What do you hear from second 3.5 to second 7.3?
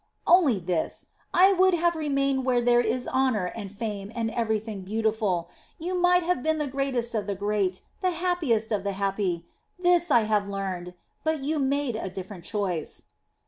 and fame and everything beautiful. You might have been the greatest of